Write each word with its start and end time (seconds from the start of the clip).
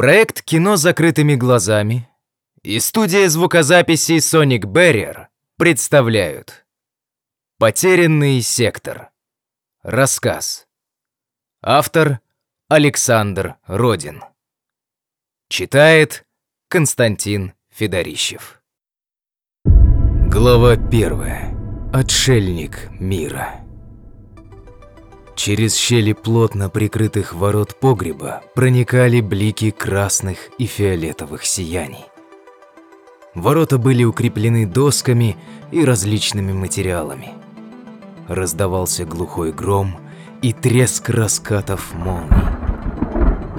Проект 0.00 0.40
«Кино 0.40 0.76
закрытыми 0.76 1.34
глазами» 1.34 2.08
и 2.62 2.80
студия 2.80 3.28
звукозаписи 3.28 4.16
Sonic 4.16 4.62
Barrier 4.62 5.26
представляют 5.58 6.64
«Потерянный 7.58 8.40
сектор». 8.40 9.10
Рассказ. 9.82 10.66
Автор 11.60 12.20
Александр 12.68 13.56
Родин. 13.66 14.22
Читает 15.50 16.24
Константин 16.68 17.52
Федорищев. 17.68 18.62
Глава 19.66 20.78
первая. 20.78 21.54
Отшельник 21.92 22.88
мира. 22.98 23.69
Через 25.40 25.74
щели 25.74 26.12
плотно 26.12 26.68
прикрытых 26.68 27.32
ворот 27.32 27.74
погреба 27.74 28.42
проникали 28.54 29.22
блики 29.22 29.70
красных 29.70 30.36
и 30.58 30.66
фиолетовых 30.66 31.46
сияний. 31.46 32.04
Ворота 33.34 33.78
были 33.78 34.04
укреплены 34.04 34.66
досками 34.66 35.38
и 35.72 35.82
различными 35.82 36.52
материалами. 36.52 37.30
Раздавался 38.28 39.06
глухой 39.06 39.50
гром 39.50 39.96
и 40.42 40.52
треск 40.52 41.08
раскатов 41.08 41.94
молний. 41.94 42.44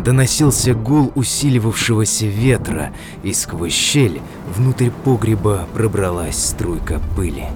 Доносился 0.05 0.75
гул 0.75 1.11
усиливавшегося 1.15 2.27
ветра, 2.27 2.93
и 3.23 3.33
сквозь 3.33 3.73
щель 3.73 4.21
внутрь 4.55 4.91
погреба 5.03 5.67
пробралась 5.73 6.45
струйка 6.45 7.01
пыли. 7.15 7.47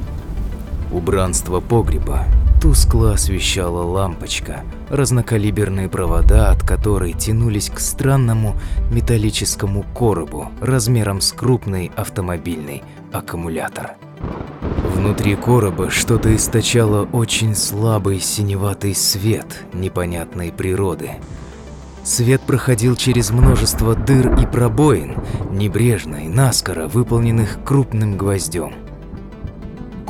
Убранство 0.92 1.60
погреба 1.60 2.26
Тускло 2.66 3.14
освещала 3.14 3.84
лампочка, 3.84 4.64
разнокалиберные 4.90 5.88
провода 5.88 6.50
от 6.50 6.64
которой 6.64 7.14
тянулись 7.14 7.70
к 7.70 7.80
странному 7.80 8.56
металлическому 8.90 9.84
коробу 9.96 10.50
размером 10.62 11.22
с 11.22 11.32
крупный 11.32 11.92
автомобильный 11.96 12.82
аккумулятор. 13.14 13.92
Внутри 14.96 15.36
короба 15.36 15.92
что-то 15.92 16.36
источало 16.36 17.08
очень 17.14 17.54
слабый 17.54 18.20
синеватый 18.20 18.96
свет 18.96 19.64
непонятной 19.72 20.52
природы. 20.52 21.12
Свет 22.04 22.42
проходил 22.42 22.96
через 22.96 23.30
множество 23.30 23.94
дыр 23.94 24.40
и 24.40 24.48
пробоин, 24.48 25.18
небрежно 25.52 26.26
и 26.26 26.28
наскоро 26.28 26.88
выполненных 26.88 27.64
крупным 27.64 28.18
гвоздем. 28.18 28.74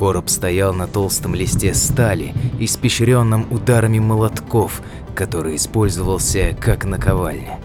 Короб 0.05 0.29
стоял 0.29 0.71
на 0.71 0.85
толстом 0.85 1.33
листе 1.33 1.73
стали, 1.73 2.35
испещренном 2.59 3.47
ударами 3.49 3.97
молотков, 3.97 4.83
который 5.15 5.55
использовался 5.55 6.55
как 6.61 6.85
наковальня. 6.85 7.59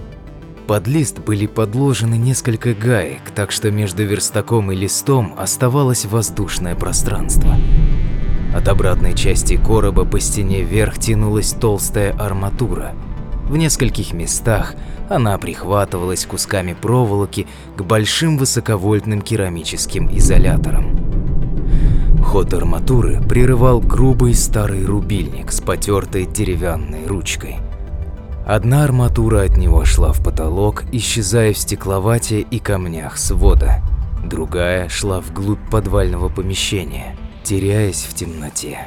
Под 0.66 0.86
лист 0.86 1.18
были 1.18 1.44
подложены 1.44 2.14
несколько 2.14 2.72
гаек, 2.72 3.20
так 3.34 3.52
что 3.52 3.70
между 3.70 4.04
верстаком 4.04 4.72
и 4.72 4.74
листом 4.74 5.34
оставалось 5.36 6.06
воздушное 6.06 6.74
пространство. 6.74 7.54
От 8.54 8.68
обратной 8.68 9.12
части 9.12 9.58
короба 9.58 10.06
по 10.06 10.18
стене 10.18 10.62
вверх 10.62 10.98
тянулась 10.98 11.52
толстая 11.52 12.12
арматура. 12.12 12.94
В 13.50 13.58
нескольких 13.58 14.14
местах 14.14 14.76
она 15.10 15.36
прихватывалась 15.36 16.24
кусками 16.24 16.72
проволоки 16.72 17.46
к 17.76 17.82
большим 17.82 18.38
высоковольтным 18.38 19.20
керамическим 19.20 20.08
изоляторам. 20.16 20.99
Ход 22.30 22.54
арматуры 22.54 23.20
прерывал 23.20 23.80
грубый 23.80 24.34
старый 24.34 24.84
рубильник 24.84 25.50
с 25.50 25.60
потертой 25.60 26.26
деревянной 26.26 27.04
ручкой. 27.08 27.56
Одна 28.46 28.84
арматура 28.84 29.42
от 29.42 29.56
него 29.56 29.84
шла 29.84 30.12
в 30.12 30.22
потолок, 30.22 30.84
исчезая 30.92 31.52
в 31.52 31.58
стекловате 31.58 32.42
и 32.42 32.60
камнях 32.60 33.18
свода. 33.18 33.82
Другая 34.24 34.88
шла 34.88 35.20
вглубь 35.20 35.58
подвального 35.72 36.28
помещения, 36.28 37.16
теряясь 37.42 38.06
в 38.08 38.14
темноте. 38.14 38.78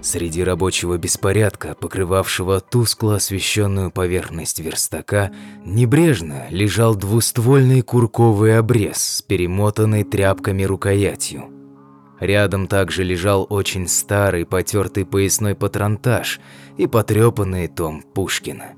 Среди 0.00 0.44
рабочего 0.44 0.96
беспорядка, 0.96 1.74
покрывавшего 1.74 2.60
тускло 2.60 3.16
освещенную 3.16 3.90
поверхность 3.90 4.60
верстака, 4.60 5.32
небрежно 5.64 6.44
лежал 6.50 6.94
двуствольный 6.94 7.82
курковый 7.82 8.56
обрез 8.56 8.98
с 8.98 9.22
перемотанной 9.22 10.04
тряпками 10.04 10.62
рукоятью. 10.62 11.50
Рядом 12.20 12.66
также 12.66 13.04
лежал 13.04 13.46
очень 13.48 13.88
старый 13.88 14.46
потертый 14.46 15.04
поясной 15.04 15.54
патронтаж 15.54 16.40
и 16.76 16.86
потрепанный 16.86 17.68
том 17.68 18.02
Пушкина. 18.02 18.74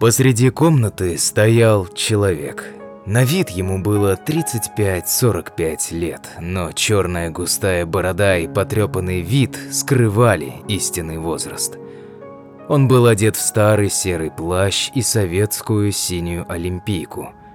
Посреди 0.00 0.50
комнаты 0.50 1.16
стоял 1.16 1.86
человек. 1.86 2.64
На 3.06 3.22
вид 3.22 3.50
ему 3.50 3.80
было 3.80 4.18
35-45 4.26 5.94
лет, 5.94 6.28
но 6.40 6.72
черная 6.72 7.30
густая 7.30 7.86
борода 7.86 8.36
и 8.36 8.48
потрепанный 8.48 9.20
вид 9.20 9.56
скрывали 9.70 10.54
истинный 10.66 11.18
возраст. 11.18 11.78
Он 12.68 12.88
был 12.88 13.06
одет 13.06 13.36
в 13.36 13.40
старый 13.40 13.90
серый 13.90 14.32
плащ 14.32 14.90
и 14.92 15.02
советскую 15.02 15.92
синюю 15.92 16.44
олимпийку– 16.50 17.32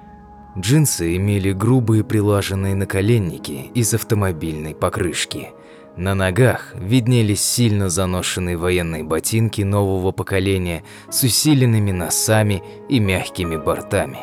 Джинсы 0.58 1.16
имели 1.16 1.54
грубые 1.54 2.04
прилаженные 2.04 2.76
наколенники 2.76 3.72
из 3.74 3.94
автомобильной 3.94 4.76
покрышки. 4.76 5.50
На 5.96 6.14
ногах 6.14 6.74
виднелись 6.76 7.42
сильно 7.42 7.90
заношенные 7.90 8.58
военные 8.58 9.04
ботинки 9.04 9.62
нового 9.62 10.12
поколения 10.12 10.84
с 11.10 11.24
усиленными 11.24 11.92
носами 11.92 12.64
и 12.90 13.00
мягкими 13.00 13.56
бортами. 13.56 14.20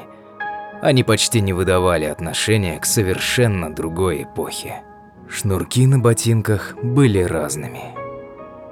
Они 0.82 1.02
почти 1.02 1.40
не 1.40 1.52
выдавали 1.52 2.04
отношения 2.04 2.78
к 2.78 2.84
совершенно 2.84 3.74
другой 3.74 4.24
эпохе. 4.24 4.82
Шнурки 5.28 5.86
на 5.86 5.98
ботинках 5.98 6.76
были 6.82 7.20
разными. 7.20 7.97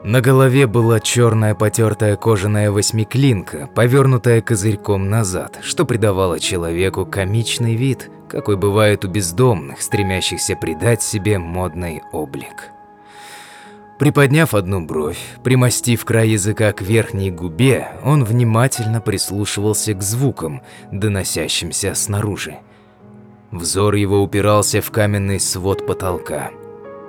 На 0.06 0.20
голове 0.20 0.68
была 0.68 1.00
черная 1.00 1.56
потертая 1.56 2.14
кожаная 2.14 2.70
восьмиклинка, 2.70 3.68
повернутая 3.74 4.40
козырьком 4.40 5.10
назад, 5.10 5.58
что 5.62 5.84
придавало 5.84 6.38
человеку 6.38 7.04
комичный 7.04 7.74
вид, 7.74 8.08
какой 8.28 8.56
бывает 8.56 9.04
у 9.04 9.08
бездомных, 9.08 9.82
стремящихся 9.82 10.54
придать 10.54 11.02
себе 11.02 11.38
модный 11.38 12.02
облик. 12.12 12.70
Приподняв 13.98 14.54
одну 14.54 14.86
бровь, 14.86 15.18
примостив 15.42 16.04
край 16.04 16.28
языка 16.28 16.72
к 16.72 16.82
верхней 16.82 17.32
губе, 17.32 17.88
он 18.04 18.22
внимательно 18.22 19.00
прислушивался 19.00 19.92
к 19.92 20.02
звукам, 20.04 20.62
доносящимся 20.92 21.96
снаружи. 21.96 22.58
Взор 23.50 23.96
его 23.96 24.22
упирался 24.22 24.80
в 24.80 24.92
каменный 24.92 25.40
свод 25.40 25.84
потолка– 25.84 26.52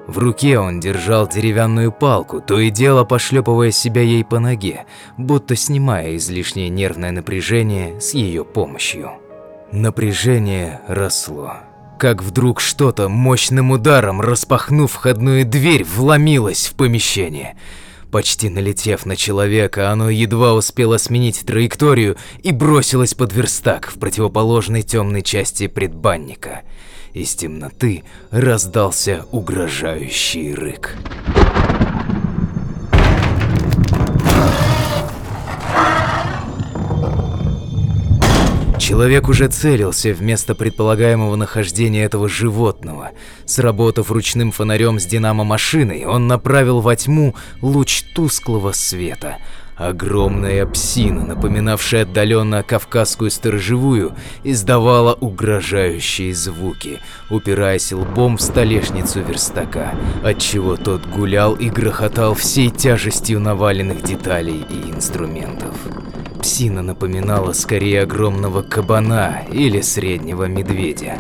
в 0.08 0.20
руке 0.20 0.58
он 0.58 0.80
держал 0.80 1.28
деревянную 1.28 1.92
палку, 1.92 2.40
то 2.40 2.58
и 2.60 2.70
дело 2.70 3.04
пошлепывая 3.04 3.72
себя 3.72 4.02
ей 4.02 4.24
по 4.24 4.40
ноге, 4.40 4.86
будто 5.18 5.58
снимая 5.58 6.16
излишнее 6.16 6.70
нервное 6.70 7.12
напряжение 7.12 8.00
с 8.00 8.14
ее 8.14 8.46
помощью. 8.46 9.12
Напряжение 9.74 10.80
росло. 10.88 11.56
Как 12.00 12.24
вдруг 12.24 12.62
что-то 12.62 13.10
мощным 13.10 13.72
ударом, 13.72 14.22
распахнув 14.22 14.94
входную 14.94 15.46
дверь, 15.46 15.84
вломилось 15.84 16.68
в 16.68 16.76
помещение. 16.76 17.58
Почти 18.10 18.48
налетев 18.48 19.06
на 19.06 19.18
человека, 19.18 19.92
оно 19.92 20.10
едва 20.10 20.54
успело 20.54 20.98
сменить 20.98 21.46
траекторию 21.46 22.16
и 22.44 22.54
бросилось 22.54 23.14
под 23.14 23.34
верстак 23.34 23.92
в 23.92 24.00
противоположной 24.00 24.84
темной 24.84 25.22
части 25.22 25.68
предбанника– 25.68 26.62
из 27.18 27.36
темноты 27.36 28.04
раздался 28.32 29.26
угрожающий 29.32 30.54
рык. 30.54 30.96
Человек 38.80 39.28
уже 39.28 39.50
целился 39.50 40.14
вместо 40.14 40.56
предполагаемого 40.56 41.36
нахождения 41.36 42.04
этого 42.04 42.30
животного. 42.30 43.12
Сработав 43.46 44.12
ручным 44.12 44.52
фонарем 44.52 45.00
с 45.00 45.06
динамо-машиной, 45.06 46.06
он 46.06 46.28
направил 46.28 46.80
во 46.80 46.96
тьму 46.96 47.36
луч 47.62 48.04
тусклого 48.14 48.72
света– 48.72 49.38
Огромная 49.78 50.66
псина, 50.66 51.24
напоминавшая 51.24 52.02
отдаленно 52.02 52.64
кавказскую 52.64 53.30
сторожевую, 53.30 54.16
издавала 54.44 55.14
угрожающие 55.14 56.34
звуки, 56.34 57.00
упираясь 57.30 57.92
лбом 57.92 58.38
в 58.38 58.42
столешницу 58.42 59.22
верстака, 59.22 59.94
отчего 60.24 60.78
тот 60.78 61.06
гулял 61.06 61.54
и 61.54 61.70
грохотал 61.70 62.34
всей 62.34 62.72
тяжестью 62.72 63.40
наваленных 63.40 64.02
деталей 64.02 64.66
и 64.68 64.90
инструментов. 64.90 65.76
Псина 66.42 66.82
напоминала 66.82 67.54
скорее 67.54 68.02
огромного 68.02 68.64
кабана 68.64 69.44
или 69.52 69.82
среднего 69.82 70.46
медведя. 70.46 71.20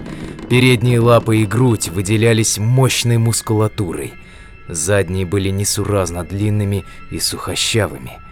Передние 0.49 0.99
лапы 0.99 1.37
и 1.37 1.45
грудь 1.45 1.89
выделялись 1.89 2.57
мощной 2.57 3.19
мускулатурой. 3.19 4.15
Задние 4.67 5.27
были 5.27 5.49
несуразно 5.49 6.23
длинными 6.23 6.85
и 7.11 7.19
сухощавыми– 7.19 8.17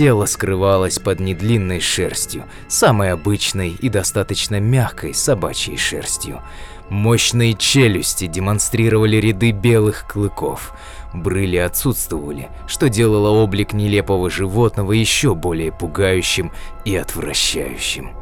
тело 0.00 0.24
скрывалось 0.24 0.98
под 0.98 1.20
недлинной 1.20 1.80
шерстью, 1.80 2.44
самой 2.68 3.12
обычной 3.12 3.76
и 3.78 3.90
достаточно 3.90 4.58
мягкой 4.58 5.12
собачьей 5.12 5.76
шерстью. 5.76 6.40
Мощные 6.88 7.52
челюсти 7.52 8.26
демонстрировали 8.26 9.16
ряды 9.16 9.50
белых 9.50 10.06
клыков. 10.08 10.72
Брыли 11.12 11.58
отсутствовали, 11.58 12.48
что 12.66 12.88
делало 12.88 13.28
облик 13.28 13.74
нелепого 13.74 14.30
животного 14.30 14.92
еще 14.92 15.34
более 15.34 15.70
пугающим 15.70 16.50
и 16.86 16.96
отвращающим. 16.96 18.12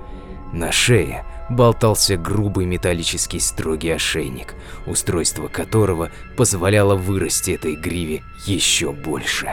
На 0.52 0.72
шее 0.72 1.24
болтался 1.50 2.16
грубый 2.16 2.66
металлический 2.66 3.40
строгий 3.40 3.90
ошейник, 3.90 4.54
устройство 4.86 5.48
которого 5.48 6.10
позволяло 6.36 6.94
вырасти 6.94 7.52
этой 7.52 7.76
гриве 7.76 8.22
еще 8.46 8.92
больше. 8.92 9.48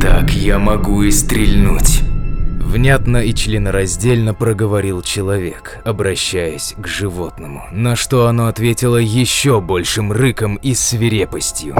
«Так 0.00 0.30
я 0.30 0.58
могу 0.58 1.02
и 1.02 1.10
стрельнуть!» 1.10 2.02
Внятно 2.68 3.24
и 3.24 3.32
членораздельно 3.32 4.34
проговорил 4.34 5.00
человек, 5.00 5.78
обращаясь 5.86 6.74
к 6.76 6.86
животному, 6.86 7.62
на 7.72 7.96
что 7.96 8.26
оно 8.26 8.46
ответило 8.46 8.98
еще 8.98 9.62
большим 9.62 10.12
рыком 10.12 10.56
и 10.56 10.74
свирепостью. 10.74 11.74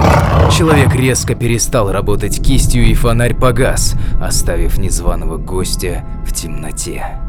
Человек 0.57 0.95
резко 0.95 1.35
перестал 1.35 1.91
работать 1.91 2.43
кистью 2.43 2.83
и 2.85 2.95
фонарь 2.95 3.35
погас, 3.35 3.93
оставив 4.19 4.79
незваного 4.79 5.37
гостя 5.37 6.03
в 6.25 6.33
темноте. 6.33 7.19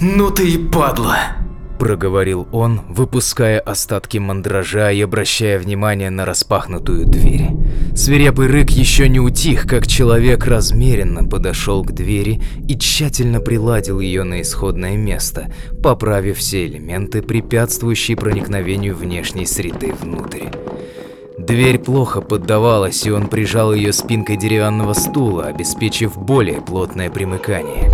«Ну 0.00 0.30
ты 0.30 0.48
и 0.48 0.58
падла!» 0.58 1.36
проговорил 1.80 2.46
он, 2.52 2.82
выпуская 2.88 3.58
остатки 3.58 4.18
мандража 4.18 4.92
и 4.92 5.00
обращая 5.00 5.58
внимание 5.58 6.10
на 6.10 6.26
распахнутую 6.26 7.06
дверь. 7.06 7.48
Свирепый 7.96 8.46
рык 8.48 8.70
еще 8.70 9.08
не 9.08 9.18
утих, 9.18 9.66
как 9.66 9.86
человек 9.86 10.46
размеренно 10.46 11.24
подошел 11.24 11.82
к 11.82 11.92
двери 11.92 12.40
и 12.68 12.78
тщательно 12.78 13.40
приладил 13.40 13.98
ее 13.98 14.24
на 14.24 14.42
исходное 14.42 14.96
место, 14.96 15.52
поправив 15.82 16.38
все 16.38 16.66
элементы, 16.66 17.22
препятствующие 17.22 18.16
проникновению 18.16 18.94
внешней 18.94 19.46
среды 19.46 19.94
внутрь. 20.00 20.48
Дверь 21.38 21.78
плохо 21.78 22.20
поддавалась, 22.20 23.06
и 23.06 23.10
он 23.10 23.28
прижал 23.28 23.72
ее 23.72 23.94
спинкой 23.94 24.36
деревянного 24.36 24.92
стула, 24.92 25.46
обеспечив 25.46 26.18
более 26.18 26.60
плотное 26.60 27.10
примыкание. 27.10 27.90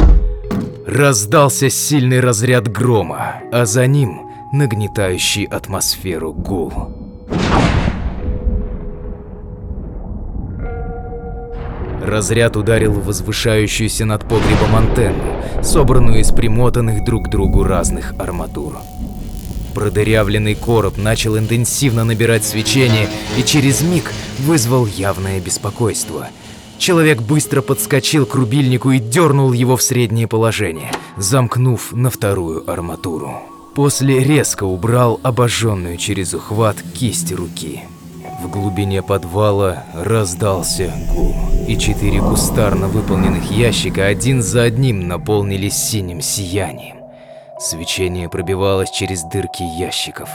Раздался 0.87 1.69
сильный 1.69 2.21
разряд 2.21 2.69
грома, 2.69 3.43
а 3.51 3.67
за 3.67 3.89
ним 3.89 4.31
нагнетающий 4.53 5.43
атмосферу 5.43 6.33
гул. 6.33 6.73
Разряд 12.01 12.57
ударил 12.57 12.93
в 12.93 13.05
возвышающуюся 13.05 14.05
над 14.05 14.29
погребом 14.29 14.77
антенну, 14.77 15.43
собранную 15.65 16.21
из 16.21 16.31
примотанных 16.31 17.05
друг 17.05 17.27
к 17.27 17.31
другу 17.31 17.65
разных 17.65 18.15
арматур. 18.17 18.77
Продырявленный 19.75 20.55
короб 20.55 20.99
начал 20.99 21.37
интенсивно 21.37 22.05
набирать 22.05 22.45
свечение 22.45 23.09
и 23.37 23.43
через 23.43 23.81
миг 23.83 24.13
вызвал 24.39 24.87
явное 24.87 25.41
беспокойство– 25.41 26.29
Человек 26.79 27.23
быстро 27.23 27.63
подскочил 27.63 28.27
к 28.27 28.35
рубильнику 28.35 28.91
и 28.91 28.99
дернул 28.99 29.53
его 29.53 29.77
в 29.77 29.83
среднее 29.83 30.29
положение, 30.29 30.93
замкнув 31.17 31.93
на 31.93 32.11
вторую 32.11 32.69
арматуру. 32.71 33.43
После 33.75 34.23
резко 34.23 34.65
убрал 34.65 35.21
обожженную 35.23 35.97
через 35.97 36.35
ухват 36.35 36.77
кисть 36.95 37.33
руки. 37.33 37.83
В 38.43 38.49
глубине 38.49 39.03
подвала 39.03 39.85
раздался 39.95 40.93
гул, 41.13 41.35
и 41.67 41.77
четыре 41.79 42.21
кустарно 42.21 42.89
выполненных 42.89 43.51
ящика 43.51 44.07
один 44.07 44.43
за 44.43 44.63
одним 44.63 45.09
наполнились 45.09 45.75
синим 45.75 46.21
сиянием. 46.21 46.96
Свечение 47.59 48.29
пробивалось 48.29 48.91
через 48.91 49.23
дырки 49.23 49.63
ящиков. 49.63 50.29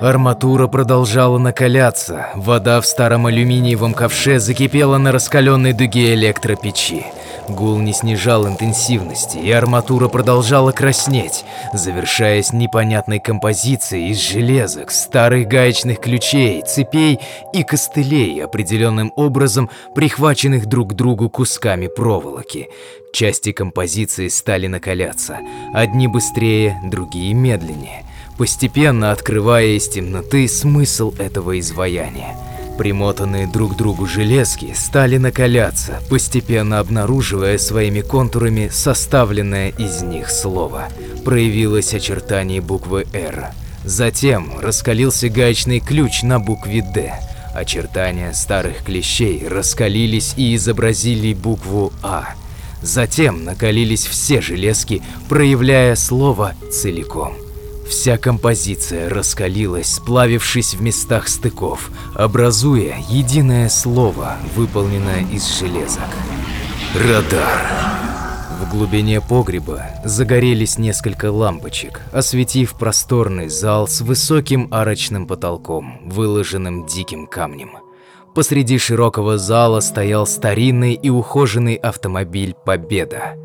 Арматура 0.00 0.66
продолжала 0.66 1.38
накаляться. 1.38 2.30
Вода 2.34 2.80
в 2.80 2.86
старом 2.86 3.26
алюминиевом 3.26 3.94
ковше 3.94 4.40
закипела 4.40 4.98
на 4.98 5.12
раскаленной 5.12 5.72
дуге 5.72 6.14
электропечи. 6.14 7.06
Гул 7.48 7.78
не 7.78 7.92
снижал 7.92 8.48
интенсивности, 8.48 9.36
и 9.36 9.50
арматура 9.50 10.08
продолжала 10.08 10.72
краснеть, 10.72 11.44
завершаясь 11.72 12.52
непонятной 12.52 13.20
композицией 13.20 14.10
из 14.10 14.20
железок, 14.20 14.90
старых 14.90 15.46
гаечных 15.46 16.00
ключей, 16.00 16.62
цепей 16.62 17.20
и 17.52 17.62
костылей, 17.62 18.42
определенным 18.42 19.12
образом 19.16 19.70
прихваченных 19.94 20.66
друг 20.66 20.90
к 20.90 20.94
другу 20.94 21.28
кусками 21.28 21.88
проволоки. 21.88 22.68
Части 23.12 23.52
композиции 23.52 24.28
стали 24.28 24.66
накаляться, 24.66 25.38
одни 25.72 26.08
быстрее, 26.08 26.80
другие 26.82 27.34
медленнее, 27.34 28.04
постепенно 28.38 29.12
открывая 29.12 29.66
из 29.66 29.88
темноты 29.88 30.48
смысл 30.48 31.12
этого 31.18 31.60
изваяния. 31.60 32.36
Примотанные 32.78 33.46
друг 33.46 33.74
к 33.74 33.76
другу 33.76 34.06
железки 34.06 34.72
стали 34.74 35.16
накаляться, 35.16 36.00
постепенно 36.10 36.80
обнаруживая 36.80 37.56
своими 37.56 38.00
контурами 38.00 38.68
составленное 38.72 39.68
из 39.70 40.02
них 40.02 40.28
слово. 40.28 40.88
Проявилось 41.24 41.94
очертание 41.94 42.60
буквы 42.60 43.06
«Р». 43.12 43.52
Затем 43.84 44.58
раскалился 44.60 45.28
гаечный 45.28 45.78
ключ 45.78 46.22
на 46.22 46.40
букве 46.40 46.82
«Д». 46.82 47.14
Очертания 47.54 48.32
старых 48.32 48.82
клещей 48.82 49.46
раскалились 49.46 50.34
и 50.36 50.56
изобразили 50.56 51.32
букву 51.32 51.92
«А». 52.02 52.30
Затем 52.82 53.44
накалились 53.44 54.04
все 54.04 54.40
железки, 54.40 55.00
проявляя 55.28 55.94
слово 55.94 56.54
целиком. 56.72 57.43
Вся 57.88 58.16
композиция 58.16 59.08
раскалилась, 59.08 59.94
сплавившись 59.94 60.74
в 60.74 60.82
местах 60.82 61.28
стыков, 61.28 61.90
образуя 62.14 62.96
единое 63.08 63.68
слово, 63.68 64.36
выполненное 64.56 65.24
из 65.30 65.58
железок. 65.58 66.08
Радар. 66.94 67.94
В 68.60 68.70
глубине 68.70 69.20
погреба 69.20 69.82
загорелись 70.04 70.78
несколько 70.78 71.30
лампочек, 71.30 72.00
осветив 72.12 72.74
просторный 72.74 73.48
зал 73.48 73.86
с 73.86 74.00
высоким 74.00 74.68
арочным 74.70 75.26
потолком, 75.26 76.00
выложенным 76.04 76.86
диким 76.86 77.26
камнем. 77.26 77.72
Посреди 78.34 78.78
широкого 78.78 79.38
зала 79.38 79.80
стоял 79.80 80.26
старинный 80.26 80.94
и 80.94 81.10
ухоженный 81.10 81.74
автомобиль 81.74 82.54
«Победа». 82.64 83.43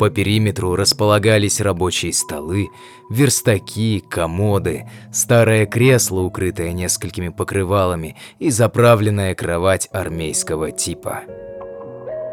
По 0.00 0.08
периметру 0.08 0.76
располагались 0.76 1.60
рабочие 1.60 2.14
столы, 2.14 2.70
верстаки, 3.10 4.02
комоды, 4.08 4.88
старое 5.12 5.66
кресло, 5.66 6.20
укрытое 6.20 6.72
несколькими 6.72 7.28
покрывалами, 7.28 8.16
и 8.38 8.48
заправленная 8.48 9.34
кровать 9.34 9.90
армейского 9.92 10.72
типа. 10.72 11.24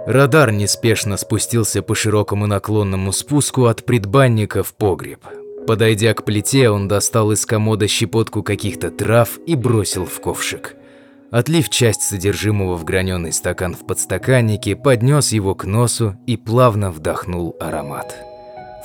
Радар 0.06 0.54
неспешно 0.54 1.18
спустился 1.18 1.82
по 1.82 1.94
широкому 1.94 2.48
наклонному 2.48 3.12
спуску 3.12 3.66
от 3.66 3.84
предбанника 3.84 4.64
в 4.64 4.74
погреб. 4.74 5.26
Подойдя 5.68 6.14
к 6.14 6.24
плите, 6.24 6.70
он 6.70 6.88
достал 6.88 7.34
из 7.34 7.46
комода 7.46 7.90
щепотку 7.90 8.44
каких-то 8.44 8.92
трав 8.92 9.40
и 9.46 9.56
бросил 9.56 10.06
в 10.06 10.22
ковшик. 10.22 10.77
Отлив 11.32 11.70
часть 11.70 12.04
содержимого 12.04 12.76
в 12.76 12.86
граненый 12.86 13.34
стакан 13.34 13.76
в 13.76 13.86
подстаканнике, 13.86 14.76
поднес 14.76 15.34
его 15.34 15.56
к 15.56 15.66
носу 15.66 16.16
и 16.26 16.38
плавно 16.38 16.90
вдохнул 16.90 17.56
аромат. 17.60 18.16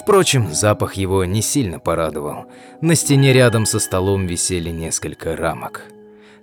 Впрочем, 0.01 0.53
запах 0.53 0.95
его 0.95 1.25
не 1.25 1.43
сильно 1.43 1.79
порадовал. 1.79 2.47
На 2.81 2.97
стене 2.97 3.33
рядом 3.33 3.67
со 3.67 3.79
столом 3.79 4.27
висели 4.27 4.71
несколько 4.71 5.37
рамок. 5.37 5.85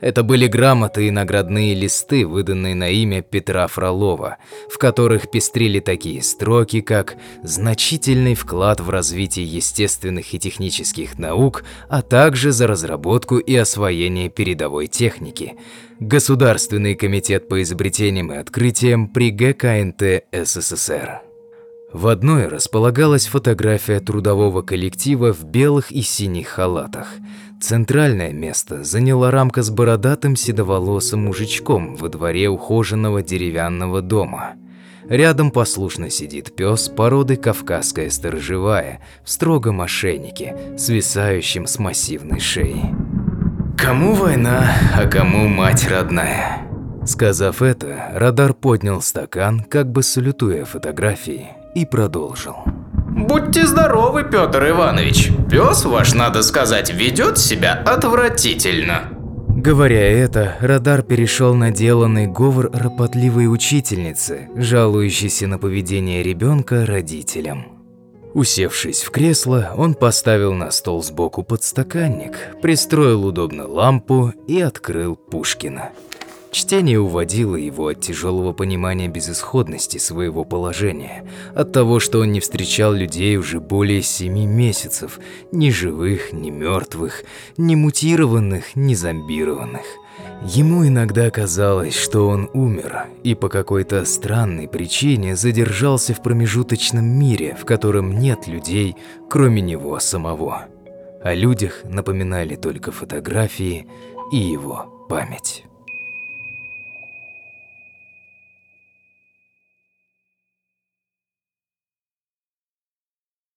Это 0.01 0.23
были 0.23 0.47
грамоты 0.47 1.07
и 1.07 1.11
наградные 1.11 1.73
листы, 1.75 2.25
выданные 2.25 2.75
на 2.75 2.89
имя 2.89 3.21
Петра 3.21 3.67
Фролова, 3.67 4.37
в 4.69 4.77
которых 4.77 5.29
пестрили 5.29 5.79
такие 5.79 6.23
строки, 6.23 6.81
как 6.81 7.17
«значительный 7.43 8.35
вклад 8.35 8.79
в 8.79 8.89
развитие 8.89 9.45
естественных 9.45 10.33
и 10.33 10.39
технических 10.39 11.19
наук, 11.19 11.63
а 11.89 12.01
также 12.01 12.51
за 12.51 12.67
разработку 12.67 13.37
и 13.37 13.55
освоение 13.55 14.29
передовой 14.29 14.87
техники», 14.87 15.55
Государственный 15.99 16.95
комитет 16.95 17.49
по 17.49 17.61
изобретениям 17.61 18.31
и 18.31 18.37
открытиям 18.37 19.09
при 19.09 19.31
ГКНТ 19.31 20.23
СССР. 20.31 21.28
В 21.91 22.08
одной 22.08 22.48
располагалась 22.48 23.27
фотография 23.27 24.00
трудового 24.00 24.62
коллектива 24.62 25.34
в 25.34 25.43
белых 25.43 25.91
и 25.91 26.01
синих 26.01 26.48
халатах– 26.48 27.08
Центральное 27.60 28.31
место 28.31 28.86
заняла 28.86 29.31
рамка 29.31 29.63
с 29.63 29.69
бородатым 29.69 30.38
седоволосым 30.38 31.25
мужичком 31.25 31.96
во 31.96 32.08
дворе 32.08 32.48
ухоженного 32.48 33.22
деревянного 33.22 34.01
дома. 34.01 34.53
Рядом 35.10 35.51
послушно 35.51 36.10
сидит 36.10 36.55
пес 36.55 36.88
породы 36.88 37.36
кавказская 37.36 38.10
сторожевая 38.10 39.01
в 39.25 39.29
строгом 39.29 39.81
ошейнике, 39.81 40.55
свисающем 40.77 41.67
с 41.67 41.79
массивной 41.79 42.39
шеей. 42.39 42.96
Кому 43.77 44.13
война, 44.13 44.74
а 44.96 45.05
кому 45.08 45.48
мать 45.50 45.86
родная? 45.89 46.60
Сказав 47.05 47.62
это, 47.62 48.12
радар 48.13 48.53
поднял 48.53 49.01
стакан, 49.01 49.62
как 49.62 49.91
бы 49.91 50.03
салютуя 50.03 50.63
фотографии, 50.63 51.50
и 51.75 51.85
продолжил. 51.85 52.55
Будьте 53.09 53.65
здоровы, 53.65 54.23
Петр 54.23 54.69
Иванович. 54.69 55.31
Пес 55.49 55.83
ваш, 55.85 56.13
надо 56.13 56.41
сказать, 56.43 56.93
ведет 56.93 57.38
себя 57.38 57.73
отвратительно. 57.85 59.09
Говоря 59.49 60.09
это, 60.09 60.55
радар 60.61 61.01
перешел 61.01 61.53
на 61.53 61.71
деланный 61.71 62.27
говор 62.27 62.69
ропотливой 62.71 63.51
учительницы, 63.51 64.47
жалующейся 64.55 65.47
на 65.47 65.57
поведение 65.57 66.23
ребенка 66.23 66.85
родителям. 66.85 67.79
Усевшись 68.33 69.01
в 69.01 69.11
кресло, 69.11 69.71
он 69.75 69.95
поставил 69.95 70.53
на 70.53 70.71
стол 70.71 71.03
сбоку 71.03 71.43
подстаканник, 71.43 72.55
пристроил 72.61 73.25
удобно 73.25 73.67
лампу 73.67 74.33
и 74.47 74.61
открыл 74.61 75.15
Пушкина. 75.15 75.89
Чтение 76.51 76.99
уводило 76.99 77.55
его 77.55 77.89
от 77.89 78.01
тяжелого 78.01 78.53
понимания 78.53 79.07
безысходности 79.07 79.99
своего 79.99 80.43
положения, 80.43 81.25
от 81.53 81.71
того, 81.71 81.99
что 81.99 82.19
он 82.19 82.31
не 82.31 82.39
встречал 82.39 82.93
людей 82.93 83.37
уже 83.37 83.59
более 83.59 84.01
семи 84.01 84.47
месяцев, 84.47 85.19
ни 85.51 85.69
живых, 85.69 86.33
ни 86.33 86.49
мертвых, 86.49 87.23
ни 87.57 87.75
мутированных, 87.75 88.75
ни 88.75 88.95
зомбированных. 88.95 89.83
Ему 90.43 90.87
иногда 90.87 91.29
казалось, 91.29 91.95
что 91.95 92.27
он 92.27 92.49
умер 92.53 93.07
и 93.23 93.35
по 93.35 93.47
какой-то 93.47 94.03
странной 94.05 94.67
причине 94.67 95.35
задержался 95.35 96.13
в 96.13 96.23
промежуточном 96.23 97.05
мире, 97.05 97.57
в 97.59 97.65
котором 97.65 98.17
нет 98.17 98.47
людей, 98.47 98.95
кроме 99.29 99.61
него 99.61 99.99
самого. 99.99 100.65
О 101.21 101.33
людях 101.35 101.81
напоминали 101.83 102.55
только 102.55 102.91
фотографии 102.91 103.87
и 104.31 104.37
его 104.37 105.05
память. 105.09 105.65